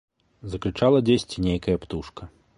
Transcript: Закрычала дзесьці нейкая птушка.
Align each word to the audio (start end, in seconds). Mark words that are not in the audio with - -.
Закрычала 0.53 1.03
дзесьці 1.11 1.45
нейкая 1.51 1.77
птушка. 1.87 2.23